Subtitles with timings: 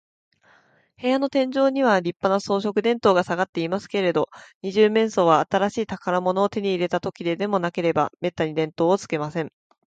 [0.99, 4.29] 部屋の天井には、りっぱな装飾電燈がさがっていますけれど、
[4.63, 9.51] 二十面相は、新しい宝物を手に入れたときででもなければ、めったに電燈をつけません。